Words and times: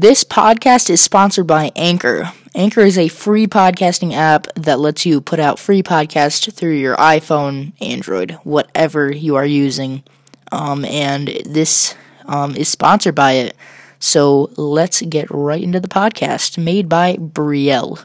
This 0.00 0.22
podcast 0.22 0.90
is 0.90 1.00
sponsored 1.00 1.48
by 1.48 1.72
Anchor. 1.74 2.32
Anchor 2.54 2.82
is 2.82 2.96
a 2.96 3.08
free 3.08 3.48
podcasting 3.48 4.14
app 4.14 4.46
that 4.54 4.78
lets 4.78 5.04
you 5.04 5.20
put 5.20 5.40
out 5.40 5.58
free 5.58 5.82
podcasts 5.82 6.54
through 6.54 6.74
your 6.74 6.94
iPhone, 6.94 7.72
Android, 7.80 8.38
whatever 8.44 9.10
you 9.10 9.34
are 9.34 9.44
using. 9.44 10.04
Um, 10.52 10.84
and 10.84 11.26
this 11.44 11.96
um, 12.26 12.54
is 12.54 12.68
sponsored 12.68 13.16
by 13.16 13.32
it. 13.32 13.56
So 13.98 14.52
let's 14.56 15.02
get 15.02 15.26
right 15.32 15.60
into 15.60 15.80
the 15.80 15.88
podcast 15.88 16.62
made 16.62 16.88
by 16.88 17.16
Brielle. 17.16 18.04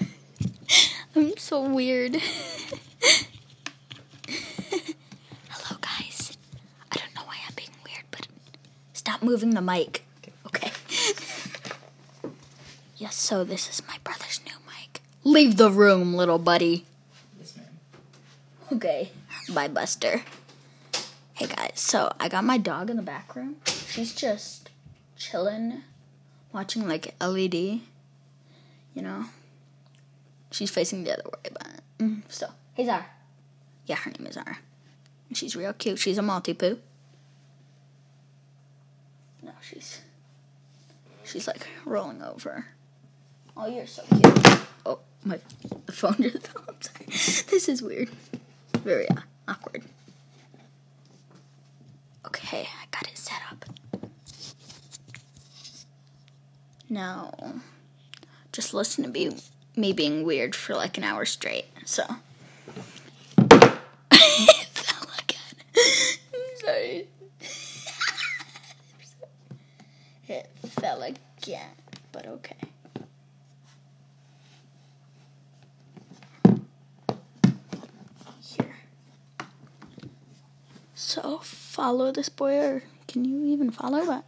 I'm 1.16 1.36
so 1.38 1.68
weird. 1.68 2.14
Hello, 5.48 5.76
guys. 5.80 6.38
I 6.92 6.98
don't 6.98 7.14
know 7.16 7.22
why 7.24 7.34
I'm 7.48 7.54
being 7.56 7.70
weird, 7.84 8.04
but 8.12 8.28
stop 8.92 9.24
moving 9.24 9.50
the 9.50 9.60
mic. 9.60 10.05
Yes, 12.96 13.16
so 13.16 13.44
this 13.44 13.68
is 13.68 13.86
my 13.86 13.96
brother's 14.04 14.40
new 14.46 14.54
mic. 14.66 15.02
Leave 15.22 15.56
the 15.56 15.70
room, 15.70 16.14
little 16.14 16.38
buddy. 16.38 16.86
Yes, 17.38 17.54
ma'am. 17.56 17.66
Okay. 18.72 19.10
Bye, 19.52 19.68
Buster. 19.68 20.22
Hey, 21.34 21.46
guys. 21.46 21.72
So 21.74 22.10
I 22.18 22.28
got 22.28 22.44
my 22.44 22.56
dog 22.56 22.88
in 22.88 22.96
the 22.96 23.02
back 23.02 23.36
room. 23.36 23.56
She's 23.66 24.14
just 24.14 24.70
chilling, 25.16 25.82
watching 26.52 26.88
like 26.88 27.14
LED. 27.20 27.54
You 27.54 27.82
know? 29.02 29.26
She's 30.50 30.70
facing 30.70 31.04
the 31.04 31.12
other 31.12 31.24
way, 31.28 31.50
but 31.52 31.68
mm, 31.98 32.22
still. 32.30 32.54
Hey, 32.72 32.86
Zara. 32.86 33.04
Yeah, 33.84 33.96
her 33.96 34.10
name 34.10 34.26
is 34.26 34.34
Zara. 34.34 34.58
She's 35.34 35.54
real 35.54 35.74
cute. 35.74 35.98
She's 35.98 36.16
a 36.16 36.22
Maltipoo. 36.22 36.78
No, 39.42 39.52
she's 39.60 40.00
she's 41.24 41.46
like 41.46 41.66
rolling 41.84 42.22
over. 42.22 42.66
Oh, 43.56 43.66
you're 43.66 43.86
so 43.86 44.02
cute. 44.10 44.58
Oh, 44.84 44.98
my 45.24 45.38
phone 45.90 46.16
just 46.20 46.46
fell. 46.48 46.64
This 47.06 47.68
is 47.68 47.82
weird. 47.82 48.10
Very 48.78 49.08
uh, 49.08 49.20
awkward. 49.48 49.82
Okay, 52.26 52.60
I 52.60 52.86
got 52.90 53.08
it 53.10 53.16
set 53.16 53.40
up. 53.50 53.64
Now, 56.88 57.32
just 58.52 58.74
listen 58.74 59.04
to 59.04 59.10
me 59.10 59.36
me 59.74 59.92
being 59.92 60.24
weird 60.24 60.54
for 60.54 60.74
like 60.74 60.96
an 60.98 61.04
hour 61.04 61.24
straight. 61.24 61.66
So. 61.84 62.02
it 63.38 64.66
fell 64.72 65.08
again. 65.18 65.56
I'm 66.34 66.56
sorry. 66.64 67.08
it 70.28 70.50
fell 70.80 71.02
again, 71.02 71.70
but 72.12 72.26
okay. 72.26 72.56
Here. 78.42 78.76
So, 81.16 81.38
follow 81.38 82.12
this 82.12 82.28
boy, 82.28 82.58
or 82.58 82.82
can 83.08 83.24
you 83.24 83.42
even 83.46 83.70
follow 83.70 84.04
that? 84.04 84.26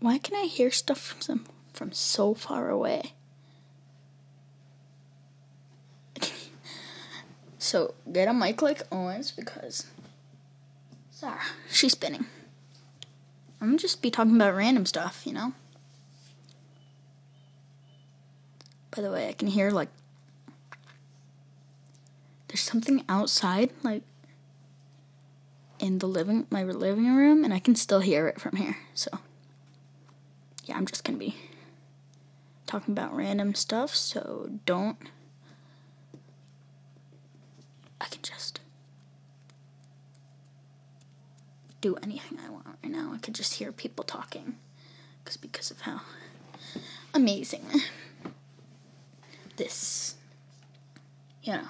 Why 0.00 0.18
can 0.18 0.36
I 0.36 0.44
hear 0.44 0.70
stuff 0.70 0.98
from 0.98 1.22
some 1.22 1.46
from 1.72 1.92
so 1.92 2.34
far 2.34 2.68
away? 2.68 3.14
so 7.58 7.94
get 8.12 8.28
a 8.28 8.34
mic 8.34 8.60
like 8.60 8.82
always 8.92 9.30
because 9.30 9.86
Zara, 11.10 11.40
she's 11.70 11.92
spinning. 11.92 12.26
I'm 13.62 13.78
just 13.78 14.02
be 14.02 14.10
talking 14.10 14.36
about 14.36 14.56
random 14.56 14.84
stuff, 14.84 15.22
you 15.24 15.32
know. 15.32 15.54
By 18.94 19.00
the 19.00 19.10
way, 19.10 19.30
I 19.30 19.32
can 19.32 19.48
hear 19.48 19.70
like 19.70 19.88
there's 22.54 22.62
something 22.62 23.04
outside, 23.08 23.70
like 23.82 24.02
in 25.80 25.98
the 25.98 26.06
living 26.06 26.46
my 26.50 26.62
living 26.62 27.12
room, 27.16 27.42
and 27.42 27.52
I 27.52 27.58
can 27.58 27.74
still 27.74 27.98
hear 27.98 28.28
it 28.28 28.40
from 28.40 28.54
here. 28.54 28.76
So 28.94 29.10
yeah, 30.64 30.76
I'm 30.76 30.86
just 30.86 31.02
gonna 31.02 31.18
be 31.18 31.34
talking 32.64 32.94
about 32.94 33.12
random 33.12 33.56
stuff, 33.56 33.92
so 33.92 34.48
don't. 34.66 34.96
I 38.00 38.04
can 38.04 38.22
just 38.22 38.60
do 41.80 41.96
anything 42.04 42.38
I 42.38 42.50
want 42.50 42.66
right 42.66 42.92
now. 42.92 43.10
I 43.12 43.18
could 43.18 43.34
just 43.34 43.54
hear 43.54 43.72
people 43.72 44.04
talking, 44.04 44.54
because 45.24 45.36
because 45.36 45.72
of 45.72 45.80
how 45.80 46.02
amazing 47.12 47.64
this, 49.56 50.14
you 51.42 51.54
know, 51.54 51.66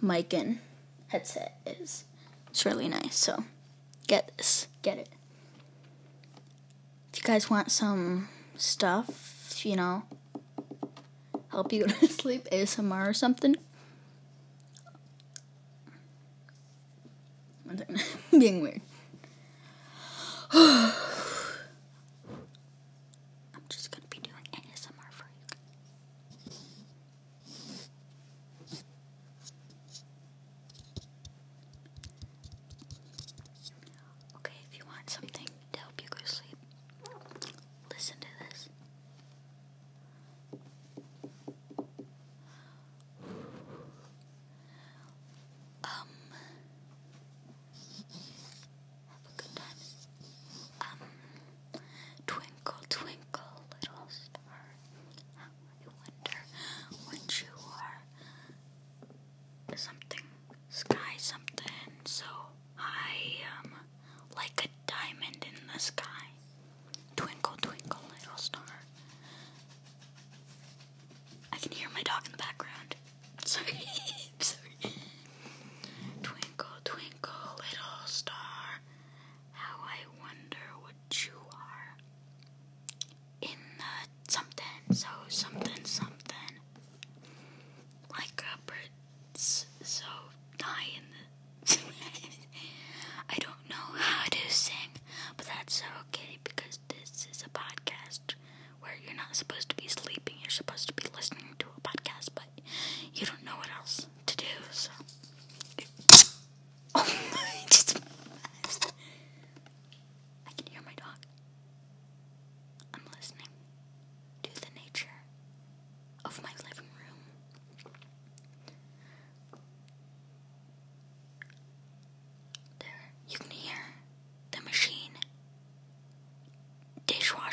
mic 0.00 0.32
and 0.34 0.58
headset 1.08 1.58
is. 1.66 2.04
It's 2.50 2.64
really 2.64 2.88
nice. 2.88 3.16
So 3.16 3.44
get 4.06 4.32
this, 4.36 4.68
get 4.82 4.98
it 4.98 5.08
if 7.18 7.18
you 7.18 7.26
guys 7.26 7.50
want 7.50 7.70
some 7.70 8.28
stuff, 8.56 9.64
you 9.64 9.76
know, 9.76 10.04
help 11.50 11.72
you 11.72 11.80
go 11.86 11.92
to 11.92 12.06
sleep, 12.06 12.46
ASMR 12.52 13.08
or 13.08 13.12
something. 13.12 13.56
Being 18.30 18.60
weird. 18.60 18.80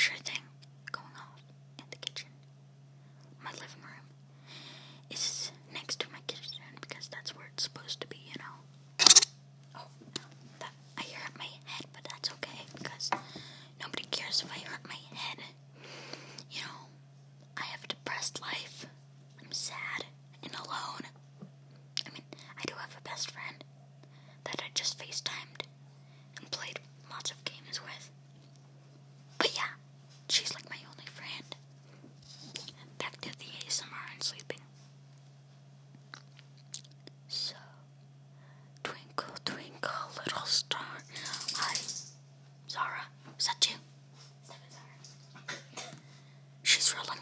sure 0.06 0.18
thing. 0.24 0.45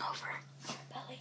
over 0.09 0.29
belly. 0.89 1.19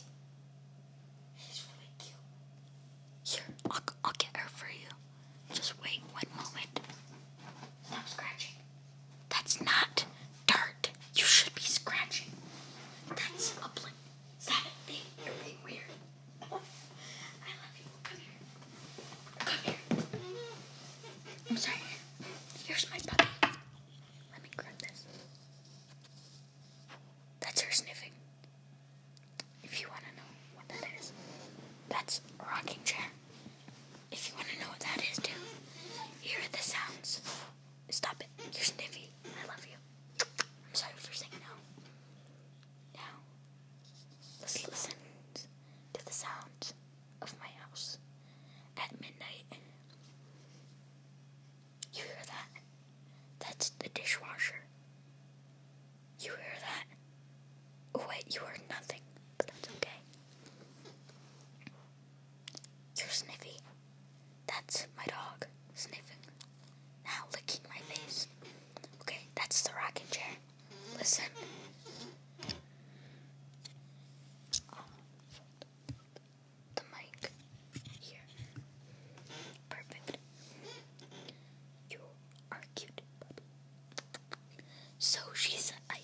So 85.12 85.20
she's 85.34 85.74
a, 85.90 85.94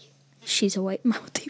she's 0.45 0.77
a 0.77 0.83
white 0.83 1.03
mountie. 1.03 1.48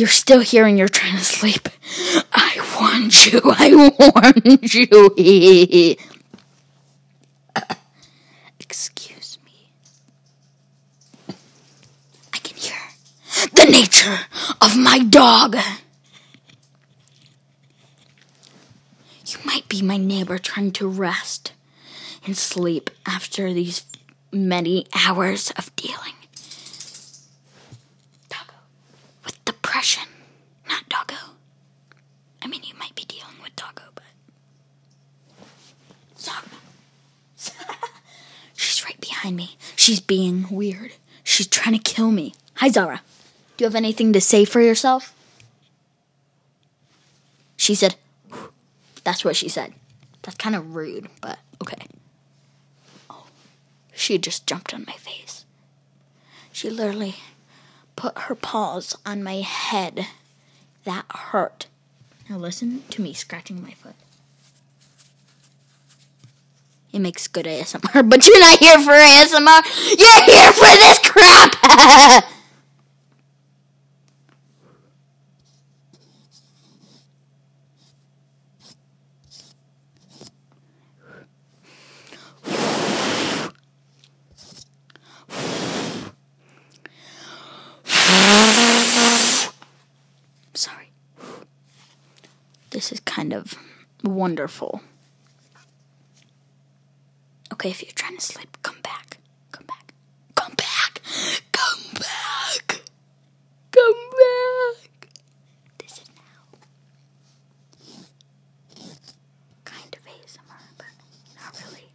You're 0.00 0.08
still 0.08 0.40
here 0.40 0.66
and 0.66 0.78
you're 0.78 0.88
trying 0.88 1.16
to 1.16 1.24
sleep, 1.24 1.68
I 2.32 2.56
warned 2.80 3.26
you. 3.26 3.40
I 3.44 3.74
warned 3.98 4.74
you. 4.74 5.14
Excuse 8.58 9.38
me. 9.44 9.68
I 12.32 12.38
can 12.38 12.56
hear 12.56 12.78
the 13.52 13.70
nature 13.70 14.20
of 14.62 14.76
my 14.78 15.00
dog. 15.00 15.56
You 19.26 19.38
might 19.44 19.68
be 19.68 19.82
my 19.82 19.98
neighbor 19.98 20.38
trying 20.38 20.72
to 20.72 20.88
rest 20.88 21.52
and 22.24 22.36
sleep 22.36 22.90
after 23.06 23.52
these 23.52 23.84
many 24.32 24.86
hours 24.94 25.50
of 25.52 25.74
dealing. 25.76 26.14
Doggo. 28.28 28.54
With 29.24 29.44
depression. 29.70 30.02
Not 30.68 30.88
doggo. 30.88 31.14
I 32.42 32.48
mean, 32.48 32.62
you 32.64 32.74
might 32.76 32.96
be 32.96 33.04
dealing 33.04 33.36
with 33.40 33.54
doggo, 33.54 33.84
but. 33.94 34.02
Zara. 36.18 36.42
She's 38.56 38.84
right 38.84 39.00
behind 39.00 39.36
me. 39.36 39.56
She's 39.76 40.00
being 40.00 40.46
weird. 40.50 40.94
She's 41.22 41.46
trying 41.46 41.78
to 41.78 41.82
kill 41.82 42.10
me. 42.10 42.34
Hi, 42.54 42.68
Zara. 42.68 43.02
Do 43.56 43.62
you 43.62 43.66
have 43.66 43.76
anything 43.76 44.12
to 44.12 44.20
say 44.20 44.44
for 44.44 44.60
yourself? 44.60 45.14
She 47.56 47.76
said, 47.76 47.94
that's 49.04 49.24
what 49.24 49.36
she 49.36 49.48
said. 49.48 49.72
That's 50.22 50.36
kind 50.36 50.56
of 50.56 50.74
rude, 50.74 51.08
but 51.20 51.38
okay. 51.62 51.86
Oh, 53.08 53.26
she 53.94 54.18
just 54.18 54.48
jumped 54.48 54.74
on 54.74 54.84
my 54.84 54.94
face. 54.94 55.44
She 56.50 56.70
literally 56.70 57.14
put 58.00 58.18
her 58.20 58.34
paws 58.34 58.96
on 59.04 59.22
my 59.22 59.42
head. 59.42 60.06
That 60.84 61.04
hurt. 61.10 61.66
Now 62.30 62.38
listen 62.38 62.82
to 62.88 63.02
me 63.02 63.12
scratching 63.12 63.62
my 63.62 63.72
foot. 63.72 63.94
It 66.94 67.00
makes 67.00 67.28
good 67.28 67.44
ASMR, 67.44 68.08
but 68.08 68.26
you're 68.26 68.40
not 68.40 68.58
here 68.58 68.78
for 68.78 68.92
ASMR. 68.92 69.98
You're 69.98 70.22
here 70.24 70.52
for 70.52 70.76
this 70.78 70.98
crap. 71.00 72.24
Sorry. 90.54 90.90
This 92.70 92.92
is 92.92 93.00
kind 93.20 93.34
of 93.34 93.54
wonderful. 94.02 94.80
Okay, 97.52 97.68
if 97.68 97.82
you're 97.82 97.92
trying 97.94 98.16
to 98.16 98.22
sleep, 98.22 98.56
come 98.62 98.80
back. 98.82 99.18
Come 99.52 99.66
back. 99.66 99.92
Come 100.36 100.54
back. 100.56 101.02
Come 101.52 101.92
back. 102.00 102.80
Come 103.72 104.02
back. 104.22 105.08
This 105.78 105.92
is 105.98 106.08
now 106.16 106.58
kind 109.66 109.94
of 109.94 110.00
ASMR, 110.06 110.64
but 110.78 110.86
not 111.36 111.62
really. 111.66 111.88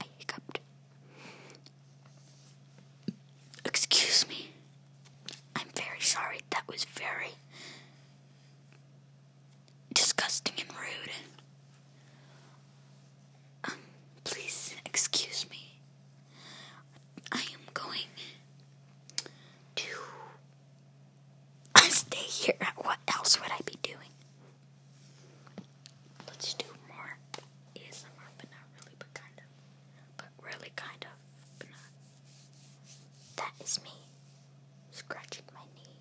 I 0.00 0.04
hiccuped. 0.18 0.60
Excuse 3.64 4.26
me. 4.28 4.50
I'm 5.54 5.68
very 5.74 6.00
sorry. 6.00 6.40
That 6.50 6.62
was 6.68 6.84
very 6.84 7.30
disgusting 9.94 10.54
and 10.58 10.68
rude. 10.78 11.10
Um, 13.64 13.78
please 14.24 14.74
excuse 14.84 15.46
me. 15.50 15.78
I 17.32 17.40
am 17.54 17.60
going 17.74 18.10
to 19.76 19.86
stay 21.90 22.16
here. 22.16 22.54
What 22.76 22.98
else 23.16 23.40
would 23.40 23.50
I 23.50 23.58
be 23.64 23.76
doing? 23.82 24.10
Let's 26.28 26.54
do 26.54 26.66
more 26.88 27.16
ASMR, 27.76 28.28
but 28.38 28.46
not 28.50 28.64
really, 28.78 28.96
but 28.98 29.12
kind 29.14 29.32
of. 29.38 29.44
But 30.16 30.26
really, 30.44 30.72
kind 30.76 31.02
of, 31.04 31.10
but 31.58 31.68
not. 31.70 31.90
That 33.36 33.52
is 33.64 33.80
me 33.84 33.90
scratching 34.92 35.44
my 35.54 35.60
knee. 35.74 35.96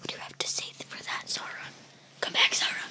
What 0.00 0.08
do 0.08 0.14
you 0.14 0.20
have 0.20 0.38
to 0.38 0.46
say 0.48 0.72
for 0.86 1.02
that, 1.04 1.28
Zara? 1.28 1.68
Come 2.20 2.32
back, 2.32 2.54
Zara. 2.54 2.84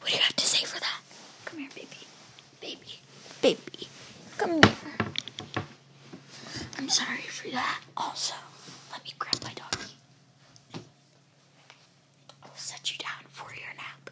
What 0.00 0.10
do 0.10 0.16
you 0.16 0.22
have 0.22 0.36
to 0.36 0.46
say 0.46 0.64
for 0.64 0.80
that? 0.80 1.00
Come 1.44 1.58
here, 1.60 1.70
baby. 1.74 1.88
Baby. 2.60 3.00
Baby. 3.42 3.88
Come 4.38 4.62
here. 4.62 4.72
I'm 6.78 6.88
sorry 6.88 7.22
for 7.22 7.48
that. 7.50 7.80
Also, 7.96 8.34
let 8.92 9.02
me 9.04 9.12
grab 9.18 9.42
my 9.42 9.52
doggy. 9.54 9.92
I'll 12.42 12.54
set 12.56 12.90
you 12.92 12.98
down 12.98 13.24
for 13.30 13.48
your 13.54 13.72
nap. 13.76 14.10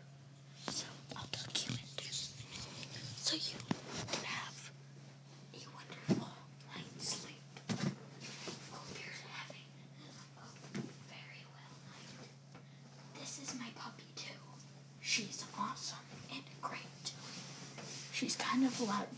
So 0.71 0.87
I'll 1.17 1.27
tuck 1.33 1.67
you 1.67 1.73
into 1.75 2.13
so 2.13 3.35
you 3.37 3.59
can 4.13 4.25
have 4.25 4.71
a 5.55 5.61
wonderful 5.75 6.29
night's 6.75 7.09
sleep. 7.09 7.43
Hope 8.71 8.97
you're 8.99 9.21
having 9.37 9.69
a 10.37 10.81
very 11.09 11.43
well 11.53 11.75
night. 12.21 13.21
This 13.21 13.41
is 13.43 13.55
my 13.59 13.69
puppy 13.77 14.05
too. 14.17 14.39
She's 15.01 15.45
awesome 15.59 15.99
and 16.33 16.43
great. 16.61 17.13
She's 18.13 18.37
kind 18.37 18.52
of 18.67 18.81
loud 18.81 19.12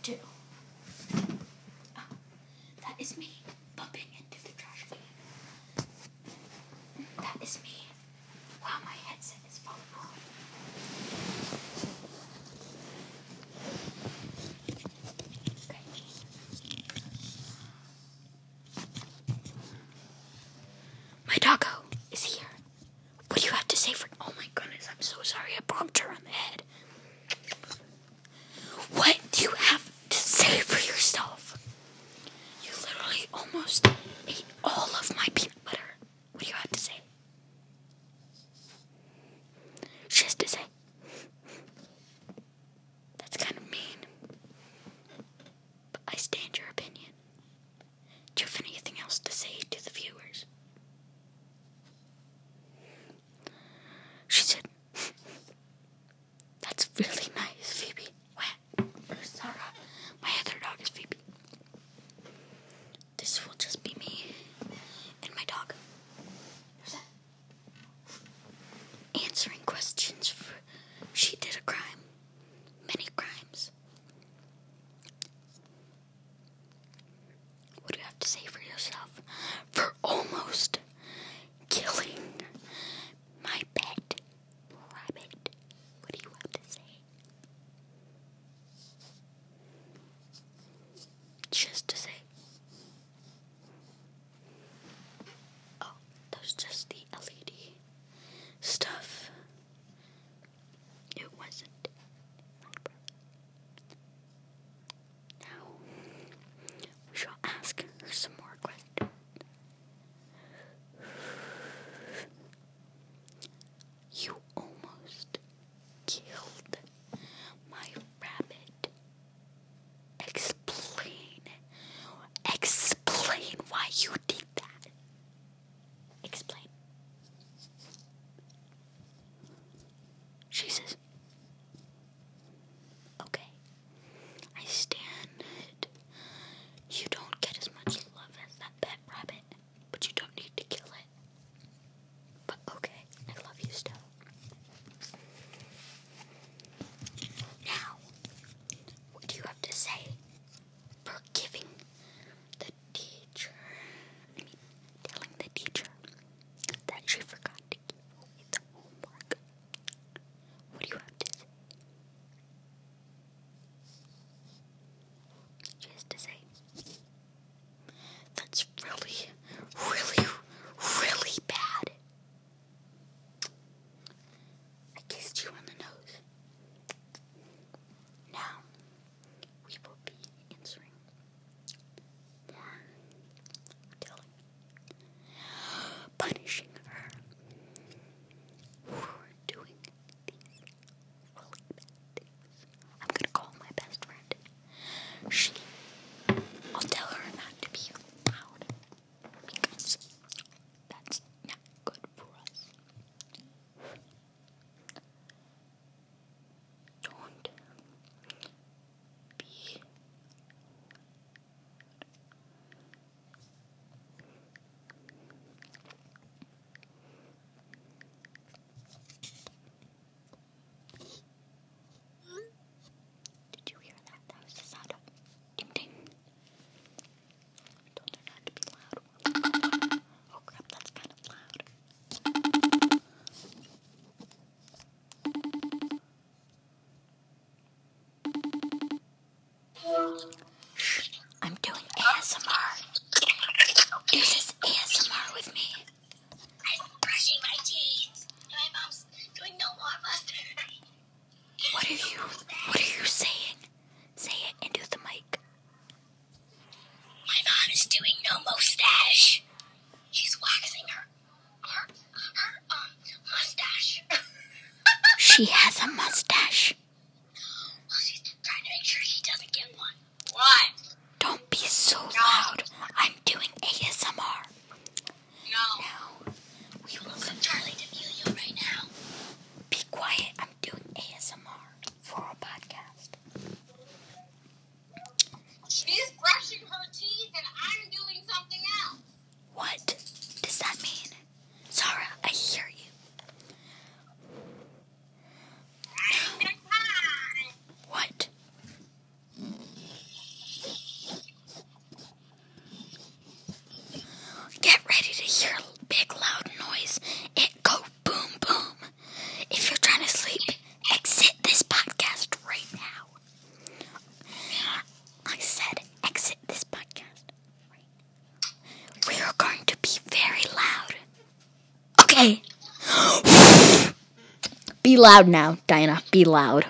Be 324.94 325.00
loud 325.00 325.26
now, 325.26 325.58
Diana. 325.66 326.02
Be 326.12 326.24
loud. 326.24 326.66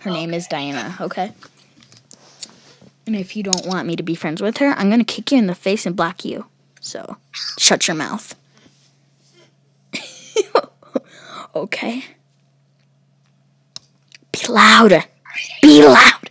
Her 0.00 0.10
okay. 0.10 0.18
name 0.18 0.34
is 0.34 0.48
Diana, 0.48 0.96
okay? 1.00 1.30
And 3.06 3.14
if 3.14 3.36
you 3.36 3.44
don't 3.44 3.64
want 3.64 3.86
me 3.86 3.94
to 3.94 4.02
be 4.02 4.16
friends 4.16 4.42
with 4.42 4.56
her, 4.56 4.70
I'm 4.70 4.88
going 4.88 4.98
to 4.98 5.04
kick 5.04 5.30
you 5.30 5.38
in 5.38 5.46
the 5.46 5.54
face 5.54 5.86
and 5.86 5.94
block 5.94 6.24
you. 6.24 6.46
So, 6.80 7.18
shut 7.56 7.86
your 7.86 7.94
mouth. 7.94 8.34
okay? 11.54 12.02
Be 14.32 14.40
louder. 14.48 15.04
Be 15.62 15.84
loud. 15.84 16.30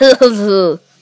Okay. 0.00 0.78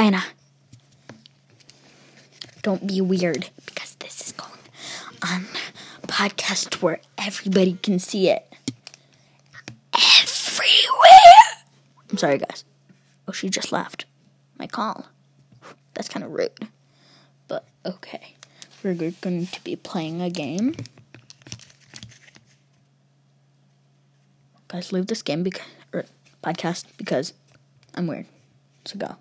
Diana, 0.00 0.22
Don't 2.62 2.86
be 2.86 3.02
weird 3.02 3.50
because 3.66 3.96
this 3.96 4.28
is 4.28 4.32
going 4.32 4.50
on 5.22 5.44
podcast 6.06 6.80
where 6.80 7.00
everybody 7.18 7.74
can 7.82 7.98
see 7.98 8.30
it. 8.30 8.50
Everywhere. 9.92 11.66
I'm 12.10 12.16
sorry, 12.16 12.38
guys. 12.38 12.64
Oh, 13.28 13.32
she 13.32 13.50
just 13.50 13.72
left 13.72 14.06
my 14.58 14.66
call. 14.66 15.04
That's 15.92 16.08
kind 16.08 16.24
of 16.24 16.32
rude. 16.32 16.68
But 17.46 17.66
okay. 17.84 18.36
We're 18.82 18.94
going 18.94 19.48
to 19.48 19.64
be 19.64 19.76
playing 19.76 20.22
a 20.22 20.30
game. 20.30 20.76
Guys, 24.68 24.92
leave 24.92 25.08
this 25.08 25.20
game 25.20 25.42
because 25.42 25.66
or 25.92 26.06
podcast 26.42 26.86
because 26.96 27.34
I'm 27.94 28.06
weird. 28.06 28.24
So 28.86 28.98
go. 28.98 29.16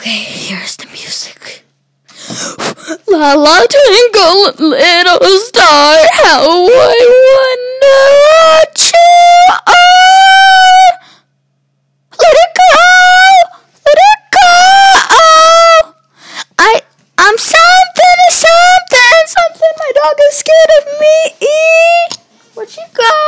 Okay, 0.00 0.24
here's 0.48 0.76
the 0.76 0.86
music. 0.86 1.62
La 3.06 3.34
la 3.34 3.60
twinkle, 3.68 4.54
little 4.70 5.38
star, 5.44 5.98
how 6.24 6.40
I 6.40 7.04
wonder 7.36 8.00
what 8.24 8.80
you 8.80 9.12
are. 9.68 10.96
Let 12.16 12.32
it 12.32 12.52
go, 12.56 12.72
let 13.84 13.98
it 14.08 14.22
go. 14.32 14.48
Oh, 15.12 15.92
I, 16.58 16.80
I'm 17.18 17.36
something, 17.36 18.20
something, 18.30 19.22
something. 19.26 19.72
My 19.76 19.90
dog 20.00 20.16
is 20.30 20.36
scared 20.40 20.72
of 20.80 20.84
me. 20.98 21.16
What 22.54 22.74
you 22.74 22.84
got? 22.94 23.19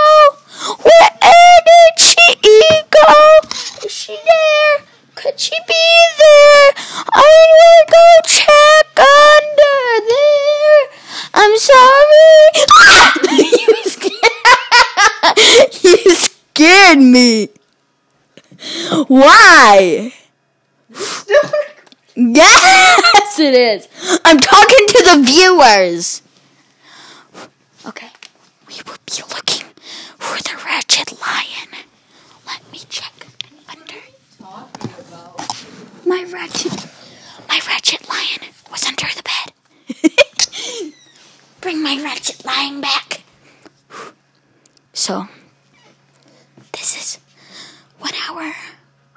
one 48.03 48.15
hour 48.29 48.53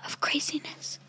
of 0.05 0.21
craziness. 0.21 0.99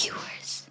Viewers, 0.00 0.66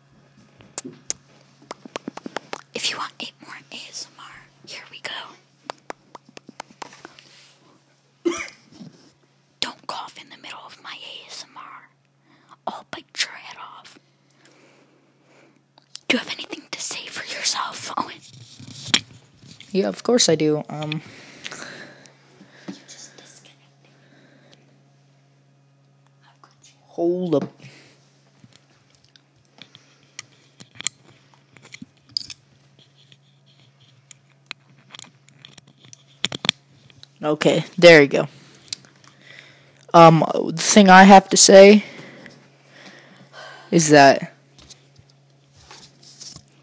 if 2.74 2.90
you 2.90 2.98
want 2.98 3.14
eight 3.20 3.34
more 3.46 3.56
ASMR, 3.72 4.36
here 4.66 4.82
we 4.90 5.00
go. 5.02 5.12
Don't 9.60 9.86
cough 9.88 10.16
in 10.20 10.30
the 10.30 10.38
middle 10.38 10.62
of 10.66 10.82
my 10.82 10.98
ASMR. 11.28 11.90
I'll 12.66 12.86
bite 12.90 13.06
your 13.24 13.36
head 13.36 13.58
off. 13.60 14.00
Do 16.08 16.18
you 16.18 16.20
have 16.24 16.32
anything 16.34 16.64
to 16.72 16.82
say 16.82 17.06
for 17.06 17.24
yourself, 17.26 17.94
Owen? 17.98 18.16
Yeah, 19.72 19.90
of 19.90 20.02
course 20.02 20.28
I 20.28 20.34
do. 20.36 20.64
Um, 20.70 21.02
Just 22.68 23.16
disconnected. 23.18 23.92
I've 26.24 26.42
got 26.42 26.52
you. 26.64 26.74
hold 26.88 27.36
up. 27.36 27.54
Okay, 37.30 37.64
there 37.78 38.02
you 38.02 38.08
go. 38.08 38.28
Um, 39.94 40.24
the 40.34 40.54
thing 40.62 40.90
I 40.90 41.04
have 41.04 41.30
to 41.30 41.38
say 41.38 41.84
is 43.70 43.90
that 43.90 44.34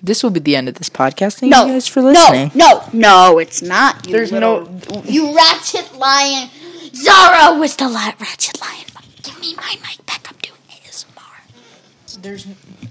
this 0.02 0.24
will 0.24 0.30
be 0.30 0.40
the 0.40 0.56
end 0.56 0.68
of 0.68 0.74
this 0.74 0.88
podcast. 0.88 1.38
Thank 1.38 1.54
you 1.54 1.66
guys 1.72 1.86
for 1.86 2.02
listening. 2.02 2.50
No, 2.54 2.82
no, 2.92 3.30
no, 3.32 3.38
it's 3.38 3.62
not. 3.62 4.06
You 4.06 4.12
There's 4.12 4.32
little- 4.32 4.68
no. 4.92 5.02
You 5.04 5.36
ratchet 5.36 5.96
lion. 5.96 6.50
Zara 6.94 7.56
was 7.58 7.76
the 7.76 7.88
la- 7.88 8.12
ratchet 8.18 8.60
lion. 8.60 8.86
Give 9.22 9.40
me 9.40 9.54
my 9.56 9.76
mic 9.88 10.04
back. 10.06 10.26
I'm 10.28 10.36
doing 10.42 10.58
ASMR. 10.70 12.22
There's 12.22 12.46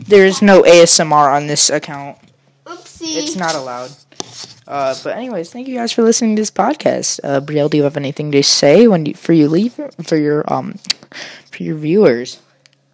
there's 0.08 0.42
no 0.42 0.62
ASMR 0.64 1.30
on 1.36 1.48
this 1.48 1.70
account. 1.70 2.18
Oopsie. 2.66 3.18
It's 3.18 3.36
not 3.36 3.54
allowed. 3.56 3.92
Uh, 4.68 4.96
but 5.04 5.16
anyways, 5.16 5.52
thank 5.52 5.68
you 5.68 5.76
guys 5.76 5.92
for 5.92 6.02
listening 6.02 6.36
to 6.36 6.42
this 6.42 6.52
podcast. 6.52 7.20
Uh, 7.24 7.40
Brielle, 7.40 7.70
do 7.70 7.78
you 7.78 7.84
have 7.84 7.98
anything 7.98 8.32
to 8.32 8.44
say 8.44 8.88
when 8.88 9.06
you, 9.06 9.14
for 9.14 9.34
you 9.34 9.48
leave 9.48 9.80
for 10.04 10.18
your 10.18 10.44
um 10.52 10.80
for 11.52 11.64
your 11.64 11.76
viewers? 11.76 12.40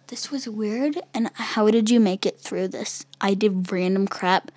This 0.08 0.30
was 0.30 0.46
weird. 0.46 1.00
And 1.14 1.30
how 1.34 1.70
did 1.70 1.88
you 1.88 1.98
make 1.98 2.26
it 2.26 2.38
through 2.38 2.68
this? 2.68 3.06
I 3.20 3.32
did 3.32 3.72
random 3.72 4.06
crap. 4.06 4.50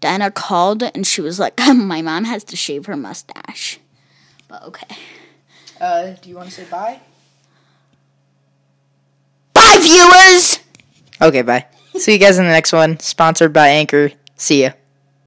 Dinah 0.00 0.30
called 0.30 0.82
and 0.82 1.06
she 1.06 1.20
was 1.20 1.40
like, 1.40 1.58
"My 1.74 2.00
mom 2.02 2.24
has 2.24 2.44
to 2.44 2.56
shave 2.56 2.86
her 2.86 2.96
mustache." 2.96 3.80
But 4.48 4.62
okay. 4.64 4.96
Uh, 5.80 6.12
do 6.22 6.28
you 6.28 6.36
want 6.36 6.48
to 6.48 6.54
say 6.54 6.64
bye? 6.70 7.00
Bye, 9.52 9.78
viewers. 9.80 10.60
Okay, 11.20 11.42
bye. 11.42 11.66
See 11.94 12.12
you 12.12 12.18
guys 12.18 12.38
in 12.38 12.44
the 12.44 12.50
next 12.50 12.72
one. 12.72 12.98
Sponsored 13.00 13.52
by 13.52 13.68
Anchor. 13.68 14.12
See 14.36 14.62
ya. 14.62 14.70